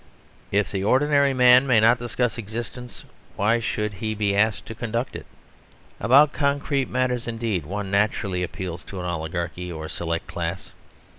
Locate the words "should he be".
3.59-4.35